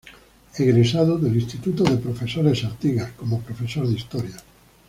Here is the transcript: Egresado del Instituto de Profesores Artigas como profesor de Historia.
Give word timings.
Egresado 0.57 1.19
del 1.19 1.35
Instituto 1.35 1.83
de 1.83 1.97
Profesores 1.97 2.63
Artigas 2.63 3.11
como 3.11 3.39
profesor 3.43 3.85
de 3.87 3.93
Historia. 3.93 4.35